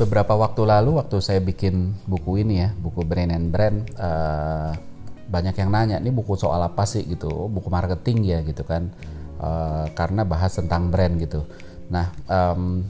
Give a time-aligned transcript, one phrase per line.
[0.00, 4.72] Beberapa waktu lalu waktu saya bikin buku ini ya buku brand and brand uh,
[5.30, 7.06] banyak yang nanya ini buku soal apa sih?
[7.06, 7.30] gitu.
[7.30, 8.90] Oh, buku marketing ya gitu kan.
[9.40, 11.44] Uh, karena bahas tentang brand gitu.
[11.92, 12.84] Nah um,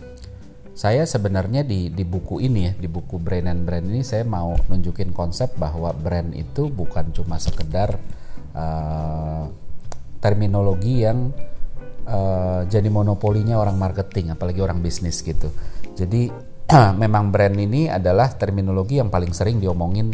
[0.75, 4.57] saya sebenarnya di di buku ini ya di buku brand and brand ini saya mau
[4.57, 8.01] nunjukin konsep bahwa brand itu bukan cuma sekedar
[8.57, 9.47] uh,
[10.25, 11.31] terminologi yang
[12.09, 15.53] uh, jadi monopolinya orang marketing apalagi orang bisnis gitu.
[15.95, 16.50] Jadi
[17.03, 20.11] memang brand ini adalah terminologi yang paling sering diomongin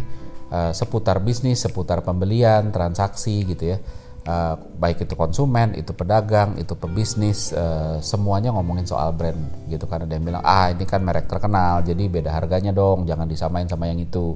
[0.50, 3.78] uh, seputar bisnis, seputar pembelian, transaksi gitu ya.
[4.26, 9.38] Uh, baik itu konsumen, itu pedagang, itu pebisnis, uh, semuanya ngomongin soal brand
[9.70, 9.86] gitu.
[9.86, 13.70] Kan ada yang bilang ah ini kan merek terkenal jadi beda harganya dong jangan disamain
[13.70, 14.34] sama yang itu.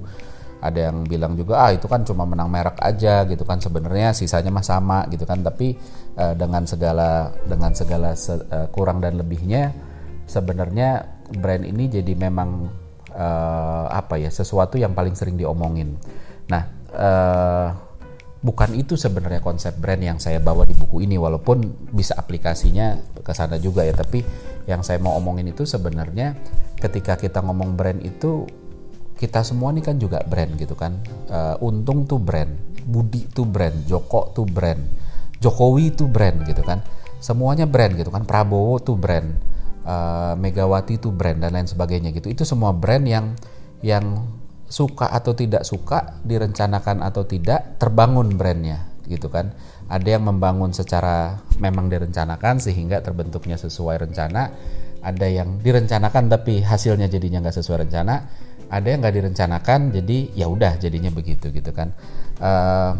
[0.61, 4.53] Ada yang bilang juga ah itu kan cuma menang merek aja gitu kan sebenarnya sisanya
[4.53, 5.43] mah sama gitu kan.
[5.43, 5.75] Tapi
[6.15, 9.75] uh, dengan segala dengan segala se, uh, kurang dan lebihnya
[10.23, 12.67] sebenarnya brand ini jadi memang
[13.15, 15.95] uh, apa ya sesuatu yang paling sering diomongin.
[16.47, 16.63] Nah,
[16.95, 17.67] uh,
[18.41, 23.31] bukan itu sebenarnya konsep brand yang saya bawa di buku ini walaupun bisa aplikasinya ke
[23.31, 24.23] sana juga ya, tapi
[24.65, 26.35] yang saya mau omongin itu sebenarnya
[26.81, 28.45] ketika kita ngomong brand itu
[29.21, 30.97] kita semua ini kan juga brand gitu kan.
[31.29, 32.49] Uh, untung tuh brand,
[32.89, 34.81] Budi tuh brand, Joko tuh brand,
[35.37, 36.81] Jokowi tuh brand gitu kan.
[37.21, 38.25] Semuanya brand gitu kan.
[38.25, 39.50] Prabowo tuh brand
[39.85, 42.29] uh, Megawati itu brand dan lain sebagainya gitu.
[42.31, 43.33] Itu semua brand yang
[43.81, 44.25] yang
[44.71, 49.51] suka atau tidak suka direncanakan atau tidak terbangun brandnya gitu kan.
[49.91, 54.47] Ada yang membangun secara memang direncanakan sehingga terbentuknya sesuai rencana.
[55.01, 58.15] Ada yang direncanakan tapi hasilnya jadinya nggak sesuai rencana.
[58.71, 61.91] Ada yang nggak direncanakan jadi ya udah jadinya begitu gitu kan.
[62.39, 62.95] Uh,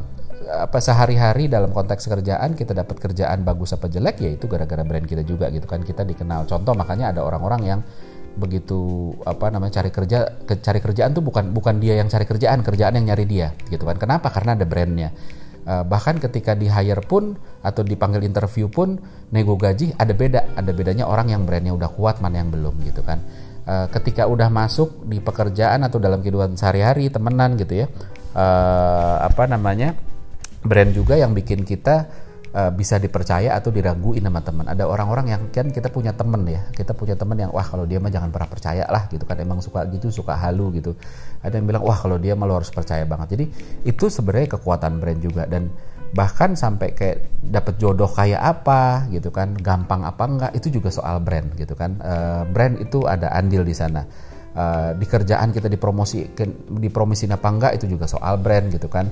[0.52, 5.08] apa sehari-hari dalam konteks kerjaan kita dapat kerjaan bagus apa jelek ya itu gara-gara brand
[5.08, 5.82] kita juga gitu kan.
[5.82, 6.46] Kita dikenal.
[6.46, 7.80] Contoh makanya ada orang-orang yang
[8.32, 12.64] begitu apa namanya cari kerja ke, cari kerjaan tuh bukan bukan dia yang cari kerjaan
[12.64, 13.96] kerjaan yang nyari dia gitu kan.
[13.96, 14.28] Kenapa?
[14.32, 15.12] Karena ada brandnya.
[15.62, 18.98] Uh, bahkan ketika di hire pun atau dipanggil interview pun
[19.32, 20.58] nego gaji ada beda.
[20.60, 23.24] Ada bedanya orang yang brandnya udah kuat mana yang belum gitu kan.
[23.62, 27.88] Uh, ketika udah masuk di pekerjaan atau dalam kehidupan sehari-hari temenan gitu ya
[28.36, 29.96] uh, apa namanya
[30.62, 32.10] brand juga yang bikin kita
[32.54, 34.66] uh, bisa dipercaya atau diraguin sama teman.
[34.70, 37.98] Ada orang-orang yang kan kita punya temen ya, kita punya temen yang wah kalau dia
[37.98, 40.94] mah jangan pernah percaya lah gitu kan, emang suka gitu, suka halu gitu.
[41.42, 43.36] Ada yang bilang wah kalau dia mah lo harus percaya banget.
[43.38, 43.46] Jadi
[43.88, 45.72] itu sebenarnya kekuatan brand juga dan
[46.12, 51.24] bahkan sampai kayak dapat jodoh kayak apa gitu kan, gampang apa enggak itu juga soal
[51.24, 51.98] brand gitu kan.
[52.04, 54.04] Uh, brand itu ada andil di sana.
[54.52, 56.36] Uh, di kerjaan kita dipromosi
[56.76, 59.08] dipromosin apa enggak itu juga soal brand gitu kan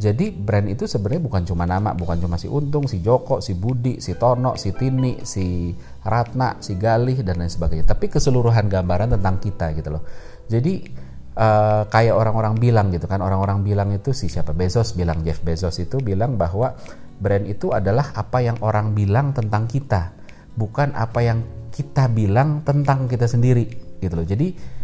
[0.00, 4.00] jadi brand itu sebenarnya bukan cuma nama, bukan cuma si Untung, si Joko, si Budi,
[4.00, 7.84] si Tono, si Tini, si Ratna, si Galih dan lain sebagainya.
[7.84, 10.02] Tapi keseluruhan gambaran tentang kita gitu loh.
[10.48, 10.88] Jadi
[11.36, 15.76] uh, kayak orang-orang bilang gitu kan, orang-orang bilang itu si siapa Bezos bilang Jeff Bezos
[15.76, 16.72] itu bilang bahwa
[17.20, 20.16] brand itu adalah apa yang orang bilang tentang kita,
[20.56, 23.68] bukan apa yang kita bilang tentang kita sendiri
[24.00, 24.24] gitu loh.
[24.24, 24.79] Jadi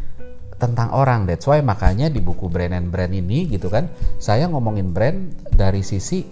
[0.57, 1.29] tentang orang.
[1.29, 5.85] That's why makanya di buku Brand and Brand ini gitu kan, saya ngomongin brand dari
[5.85, 6.25] sisi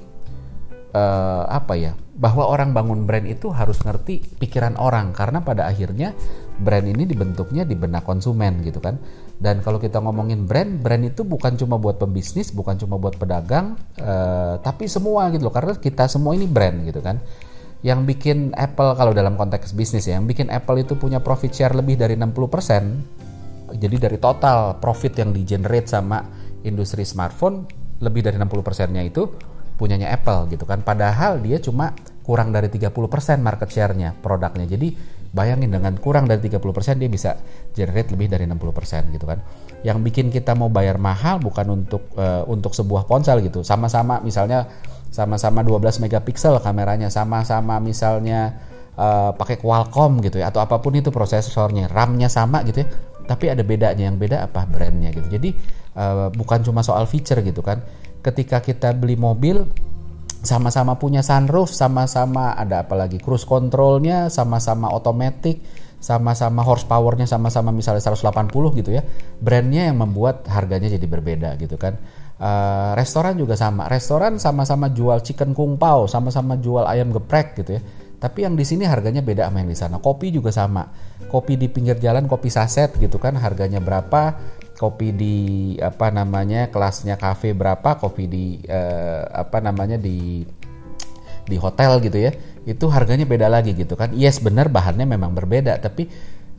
[0.97, 1.92] uh, apa ya?
[2.15, 6.15] Bahwa orang bangun brand itu harus ngerti pikiran orang karena pada akhirnya
[6.54, 8.97] brand ini dibentuknya di benak konsumen gitu kan.
[9.34, 13.74] Dan kalau kita ngomongin brand, brand itu bukan cuma buat pembisnis, bukan cuma buat pedagang,
[13.98, 15.54] uh, tapi semua gitu loh.
[15.54, 17.18] Karena kita semua ini brand gitu kan
[17.84, 21.77] yang bikin Apple kalau dalam konteks bisnis ya, yang bikin Apple itu punya profit share
[21.77, 23.34] lebih dari 60%
[23.74, 26.22] jadi dari total profit yang di generate sama
[26.62, 27.66] industri smartphone
[27.98, 29.26] lebih dari 60%-nya itu
[29.74, 30.86] punyanya Apple gitu kan.
[30.86, 31.91] Padahal dia cuma
[32.22, 32.94] kurang dari 30%
[33.42, 34.65] market share-nya produknya.
[34.65, 34.94] Jadi
[35.34, 37.34] bayangin dengan kurang dari 30% dia bisa
[37.74, 39.42] generate lebih dari 60% gitu kan.
[39.82, 43.66] Yang bikin kita mau bayar mahal bukan untuk uh, untuk sebuah ponsel gitu.
[43.66, 44.70] Sama-sama misalnya
[45.10, 48.59] sama-sama 12 megapiksel kameranya, sama-sama misalnya
[48.98, 52.88] uh, pakai Qualcomm gitu ya atau apa pun itu prosesornya, RAM-nya sama gitu ya
[53.24, 55.50] tapi ada bedanya yang beda apa brandnya gitu jadi
[55.97, 57.80] uh, bukan cuma soal feature gitu kan
[58.24, 59.68] ketika kita beli mobil
[60.44, 65.56] sama-sama punya sunroof, sama-sama ada apalagi cruise controlnya, sama-sama otomatis,
[65.98, 69.03] sama-sama horsepowernya sama-sama misalnya 180 gitu ya.
[69.41, 71.97] Brandnya yang membuat harganya jadi berbeda gitu kan.
[72.36, 73.88] Uh, restoran juga sama.
[73.88, 77.82] Restoran sama-sama jual chicken kung pao, sama-sama jual ayam geprek gitu ya.
[78.24, 80.00] Tapi yang di sini harganya beda sama yang di sana.
[80.00, 80.88] Kopi juga sama.
[81.28, 84.41] Kopi di pinggir jalan, kopi saset gitu kan, harganya berapa?
[84.74, 85.36] kopi di
[85.78, 90.42] apa namanya kelasnya kafe berapa kopi di uh, apa namanya di
[91.44, 92.34] di hotel gitu ya
[92.66, 96.09] itu harganya beda lagi gitu kan yes benar bahannya memang berbeda tapi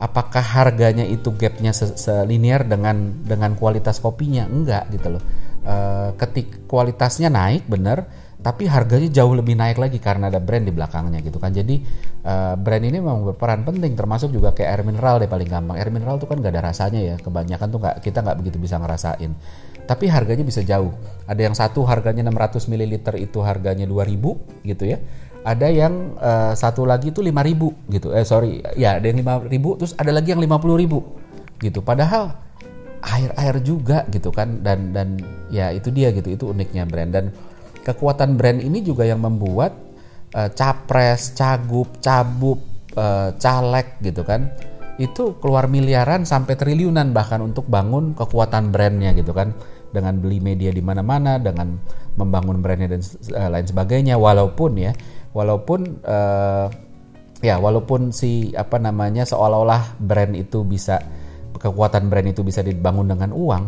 [0.00, 5.22] apakah harganya itu gapnya selinier dengan dengan kualitas kopinya enggak gitu loh
[5.66, 10.72] uh, ketik kualitasnya naik benar tapi harganya jauh lebih naik lagi karena ada brand di
[10.72, 11.56] belakangnya gitu kan.
[11.56, 11.80] Jadi
[12.22, 15.76] uh, brand ini memang berperan penting termasuk juga kayak air mineral deh paling gampang.
[15.80, 17.14] Air mineral tuh kan gak ada rasanya ya.
[17.16, 19.32] Kebanyakan tuh gak, kita nggak begitu bisa ngerasain.
[19.86, 20.92] Tapi harganya bisa jauh.
[21.24, 24.98] Ada yang satu harganya 600 ml itu harganya 2000 gitu ya.
[25.46, 28.12] Ada yang uh, satu lagi itu 5000 gitu.
[28.12, 31.80] Eh sorry ya ada yang 5000 terus ada lagi yang 50000 gitu.
[31.80, 32.36] Padahal
[33.00, 34.60] air-air juga gitu kan.
[34.60, 35.16] Dan dan
[35.48, 37.14] ya itu dia gitu itu uniknya brand.
[37.14, 37.24] Dan
[37.86, 39.70] kekuatan brand ini juga yang membuat
[40.34, 42.58] uh, capres, cagup, cabub,
[42.98, 44.50] uh, caleg gitu kan
[44.96, 49.52] itu keluar miliaran sampai triliunan bahkan untuk bangun kekuatan brandnya gitu kan.
[49.86, 51.78] Dengan beli media di mana-mana dengan
[52.20, 53.00] membangun brandnya dan
[53.32, 54.20] uh, lain sebagainya.
[54.20, 54.92] Walaupun ya
[55.32, 56.68] walaupun uh,
[57.40, 61.00] ya walaupun si apa namanya seolah-olah brand itu bisa
[61.56, 63.64] kekuatan brand itu bisa dibangun dengan uang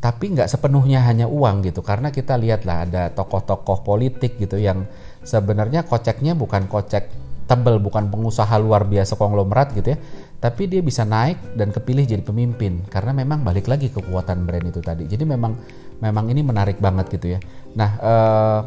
[0.00, 1.84] tapi nggak sepenuhnya hanya uang gitu.
[1.84, 4.88] Karena kita lihat lah ada tokoh-tokoh politik gitu yang
[5.20, 7.12] sebenarnya koceknya bukan kocek
[7.44, 9.98] tebel bukan pengusaha luar biasa konglomerat gitu ya.
[10.40, 12.88] Tapi dia bisa naik dan kepilih jadi pemimpin.
[12.88, 15.04] Karena memang balik lagi kekuatan brand itu tadi.
[15.04, 15.52] Jadi memang
[16.00, 17.38] memang ini menarik banget gitu ya.
[17.76, 18.60] Nah eh,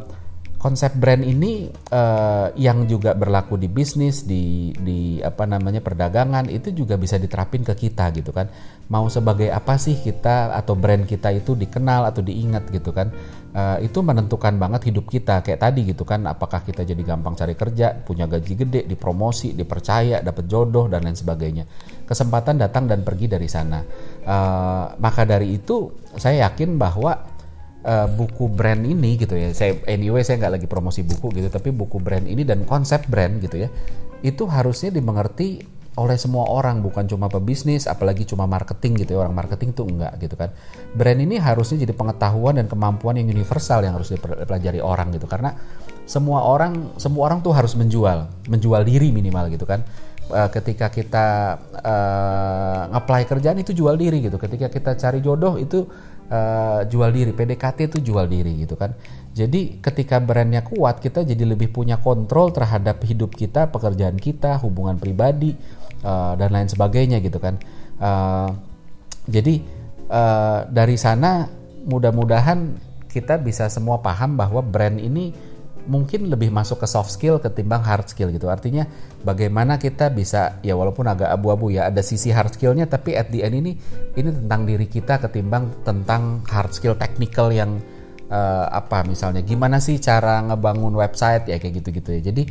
[0.64, 6.72] konsep brand ini uh, yang juga berlaku di bisnis di di apa namanya perdagangan itu
[6.72, 8.48] juga bisa diterapin ke kita gitu kan.
[8.88, 13.12] Mau sebagai apa sih kita atau brand kita itu dikenal atau diingat gitu kan.
[13.52, 15.44] Uh, itu menentukan banget hidup kita.
[15.44, 20.24] Kayak tadi gitu kan apakah kita jadi gampang cari kerja punya gaji gede dipromosi dipercaya
[20.24, 21.68] dapat jodoh dan lain sebagainya.
[22.08, 23.84] Kesempatan datang dan pergi dari sana.
[24.24, 27.33] Uh, maka dari itu saya yakin bahwa
[27.84, 29.52] uh, buku brand ini gitu ya.
[29.52, 33.40] Saya anyway saya nggak lagi promosi buku gitu tapi buku brand ini dan konsep brand
[33.44, 33.70] gitu ya
[34.24, 35.60] itu harusnya dimengerti
[35.94, 39.30] oleh semua orang bukan cuma pebisnis apalagi cuma marketing gitu ya.
[39.30, 40.50] Orang marketing tuh enggak gitu kan.
[40.98, 45.30] Brand ini harusnya jadi pengetahuan dan kemampuan yang universal yang harus dipelajari orang gitu.
[45.30, 45.54] Karena
[46.10, 49.86] semua orang semua orang tuh harus menjual menjual diri minimal gitu kan.
[50.34, 54.42] Uh, ketika kita uh, ngeplay kerjaan itu jual diri gitu.
[54.42, 55.86] Ketika kita cari jodoh itu
[56.30, 57.32] uh, jual diri.
[57.34, 58.94] PDKT itu jual diri gitu kan.
[59.34, 65.02] Jadi ketika brandnya kuat kita jadi lebih punya kontrol terhadap hidup kita pekerjaan kita hubungan
[65.02, 65.58] pribadi
[66.06, 67.58] uh, dan lain sebagainya gitu kan.
[67.98, 68.54] Uh,
[69.26, 69.64] jadi
[70.12, 71.50] uh, dari sana
[71.84, 72.78] mudah-mudahan
[73.10, 75.34] kita bisa semua paham bahwa brand ini
[75.86, 78.48] mungkin lebih masuk ke soft skill ketimbang hard skill gitu.
[78.48, 78.88] Artinya
[79.22, 83.44] bagaimana kita bisa ya walaupun agak abu-abu ya ada sisi hard skillnya tapi at the
[83.44, 83.72] end ini
[84.16, 87.84] ini tentang diri kita ketimbang tentang hard skill technical yang
[88.32, 92.22] uh, apa misalnya gimana sih cara ngebangun website ya kayak gitu-gitu ya.
[92.32, 92.44] Jadi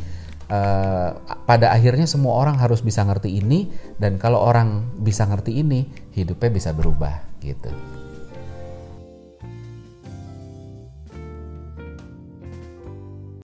[0.53, 1.09] uh,
[1.43, 6.49] pada akhirnya semua orang harus bisa ngerti ini dan kalau orang bisa ngerti ini hidupnya
[6.53, 7.73] bisa berubah gitu.